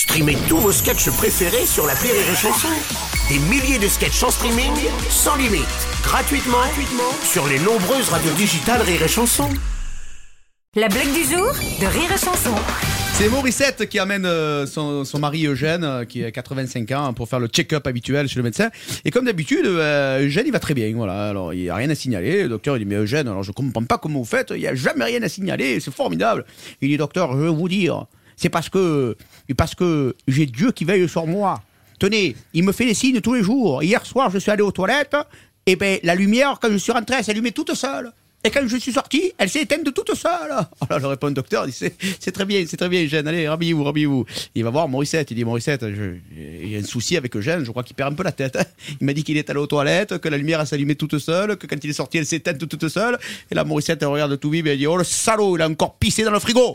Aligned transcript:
Streamez 0.00 0.38
tous 0.48 0.56
vos 0.56 0.72
sketchs 0.72 1.10
préférés 1.10 1.66
sur 1.66 1.86
la 1.86 1.92
Rire 1.92 2.14
et 2.14 2.34
Chanson. 2.34 2.68
Des 3.28 3.38
milliers 3.38 3.78
de 3.78 3.86
sketchs 3.86 4.22
en 4.22 4.30
streaming, 4.30 4.72
sans 5.10 5.36
limite, 5.36 5.60
gratuitement, 6.02 6.56
gratuitement 6.56 7.12
sur 7.22 7.46
les 7.46 7.58
nombreuses 7.58 8.08
radios 8.08 8.32
digitales 8.32 8.80
Rire 8.80 9.02
et 9.02 9.08
Chanson. 9.08 9.50
La 10.74 10.88
blague 10.88 11.12
du 11.12 11.22
jour 11.24 11.52
de 11.52 11.86
Rire 11.86 12.10
et 12.14 12.18
Chanson. 12.18 12.54
C'est 13.12 13.28
Morissette 13.28 13.90
qui 13.90 13.98
amène 13.98 14.24
euh, 14.24 14.64
son, 14.64 15.04
son 15.04 15.18
mari 15.18 15.44
Eugène, 15.44 15.84
euh, 15.84 16.04
qui 16.06 16.24
a 16.24 16.30
85 16.30 16.90
ans, 16.92 17.12
pour 17.12 17.28
faire 17.28 17.38
le 17.38 17.48
check-up 17.48 17.86
habituel 17.86 18.26
chez 18.26 18.36
le 18.38 18.42
médecin. 18.42 18.70
Et 19.04 19.10
comme 19.10 19.26
d'habitude, 19.26 19.66
euh, 19.66 20.24
Eugène, 20.24 20.46
il 20.46 20.52
va 20.52 20.60
très 20.60 20.72
bien. 20.72 20.90
Voilà. 20.96 21.28
Alors, 21.28 21.52
il 21.52 21.60
n'y 21.60 21.68
a 21.68 21.74
rien 21.74 21.90
à 21.90 21.94
signaler. 21.94 22.44
Le 22.44 22.48
docteur, 22.48 22.78
il 22.78 22.80
dit, 22.80 22.86
mais 22.86 22.94
Eugène, 22.94 23.28
alors 23.28 23.42
je 23.42 23.52
comprends 23.52 23.84
pas 23.84 23.98
comment 23.98 24.20
vous 24.20 24.24
faites. 24.24 24.50
Il 24.56 24.60
n'y 24.60 24.66
a 24.66 24.74
jamais 24.74 25.04
rien 25.04 25.22
à 25.22 25.28
signaler. 25.28 25.78
C'est 25.78 25.92
formidable. 25.92 26.46
Il 26.80 26.88
dit, 26.88 26.96
docteur, 26.96 27.36
je 27.36 27.42
vais 27.42 27.50
vous 27.50 27.68
dire, 27.68 28.06
c'est 28.40 28.48
parce 28.48 28.70
que, 28.70 30.16
j'ai 30.26 30.46
Dieu 30.46 30.72
qui 30.72 30.84
veille 30.86 31.08
sur 31.08 31.26
moi. 31.26 31.62
Tenez, 31.98 32.34
il 32.54 32.64
me 32.64 32.72
fait 32.72 32.86
des 32.86 32.94
signes 32.94 33.20
tous 33.20 33.34
les 33.34 33.42
jours. 33.42 33.82
Hier 33.82 34.04
soir, 34.06 34.30
je 34.30 34.38
suis 34.38 34.50
allé 34.50 34.62
aux 34.62 34.72
toilettes. 34.72 35.16
Et 35.66 35.76
ben, 35.76 35.98
la 36.02 36.14
lumière, 36.14 36.58
quand 36.60 36.72
je 36.72 36.78
suis 36.78 36.90
rentré, 36.90 37.16
elle 37.18 37.24
s'est 37.24 37.32
allumée 37.32 37.52
toute 37.52 37.74
seule. 37.74 38.10
Et 38.42 38.50
quand 38.50 38.66
je 38.66 38.78
suis 38.78 38.92
sorti, 38.92 39.34
elle 39.36 39.50
s'est 39.50 39.66
toute 39.66 40.14
seule. 40.14 40.50
Alors 40.88 41.00
je 41.00 41.06
réponds 41.06 41.26
au 41.26 41.30
docteur, 41.32 41.66
c'est, 41.70 42.32
très 42.32 42.46
bien, 42.46 42.64
c'est 42.66 42.78
très 42.78 42.88
bien, 42.88 43.04
Eugène, 43.04 43.28
allez, 43.28 43.46
rhabillez-vous, 43.46 43.84
rhabillez-vous. 43.84 44.24
Il 44.54 44.64
va 44.64 44.70
voir 44.70 44.88
Morissette, 44.88 45.30
il 45.30 45.34
dit 45.34 45.44
Morissette, 45.44 45.84
il 45.84 46.70
y 46.70 46.74
a 46.74 46.78
un 46.78 46.82
souci 46.82 47.18
avec 47.18 47.36
Eugène, 47.36 47.66
je 47.66 47.70
crois 47.70 47.82
qu'il 47.82 47.94
perd 47.94 48.14
un 48.14 48.16
peu 48.16 48.22
la 48.22 48.32
tête. 48.32 48.56
hein. 48.56 48.64
Il 48.98 49.04
m'a 49.04 49.12
dit 49.12 49.24
qu'il 49.24 49.36
est 49.36 49.50
allé 49.50 49.60
aux 49.60 49.66
toilettes, 49.66 50.16
que 50.16 50.28
la 50.30 50.38
lumière 50.38 50.66
s'allumait 50.66 50.94
toute 50.94 51.18
seule, 51.18 51.58
que 51.58 51.66
quand 51.66 51.84
il 51.84 51.90
est 51.90 51.92
sorti, 51.92 52.16
elle 52.16 52.24
s'est 52.24 52.36
éteinte 52.36 52.66
toute 52.66 52.88
seule. 52.88 53.18
Et 53.50 53.54
là, 53.54 53.64
Morissette, 53.64 54.02
elle 54.02 54.08
regarde 54.08 54.40
tout 54.40 54.48
vide 54.48 54.66
et 54.68 54.70
elle 54.70 54.78
dit 54.78 54.86
Oh 54.86 54.96
le 54.96 55.04
salaud, 55.04 55.58
il 55.58 55.62
a 55.62 55.68
encore 55.68 55.96
pissé 55.96 56.24
dans 56.24 56.32
le 56.32 56.40
frigo 56.40 56.74